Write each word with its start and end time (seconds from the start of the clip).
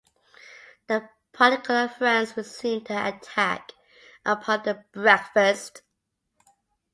The 0.87 1.07
particular 1.31 1.87
friends 1.87 2.35
resumed 2.35 2.87
their 2.87 3.05
attack 3.05 3.71
upon 4.25 4.63
the 4.63 4.83
breakfast. 4.91 5.83